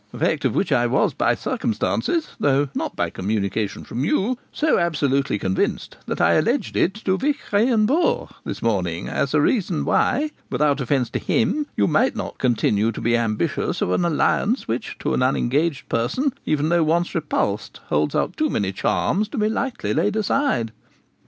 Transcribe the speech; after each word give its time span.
a 0.13 0.17
fact 0.17 0.45
of 0.45 0.55
which 0.55 0.71
I 0.71 0.87
was 0.87 1.13
by 1.13 1.35
circumstances, 1.35 2.29
though 2.39 2.69
not 2.73 2.95
by 2.95 3.11
communication 3.11 3.83
from 3.83 4.03
you, 4.03 4.35
so 4.51 4.79
absolutely 4.79 5.37
convinced 5.37 5.95
that 6.07 6.19
I 6.19 6.33
alleged 6.33 6.75
it 6.75 6.95
to 7.05 7.19
Vich 7.19 7.37
Ian 7.53 7.85
Vohr 7.85 8.29
this 8.43 8.63
morning 8.63 9.07
as 9.07 9.35
a 9.35 9.41
reason 9.41 9.85
why, 9.85 10.31
without 10.49 10.81
offence 10.81 11.11
to 11.11 11.19
him, 11.19 11.67
you 11.77 11.85
might 11.85 12.15
not 12.15 12.39
continue 12.39 12.91
to 12.91 12.99
be 12.99 13.15
ambitious 13.15 13.79
of 13.79 13.91
an 13.91 14.03
alliance 14.03 14.67
which, 14.67 14.97
to 15.01 15.13
an 15.13 15.21
unengaged 15.21 15.87
person, 15.87 16.33
even 16.47 16.69
though 16.69 16.81
once 16.81 17.13
repulsed, 17.13 17.79
holds 17.89 18.15
out 18.15 18.35
too 18.35 18.49
many 18.49 18.71
charms 18.71 19.27
to 19.29 19.37
be 19.37 19.49
lightly 19.49 19.93
laid 19.93 20.15
aside.' 20.15 20.71